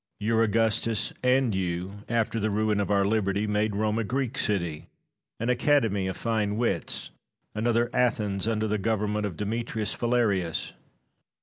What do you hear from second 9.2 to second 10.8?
of Demetrius Phalareus.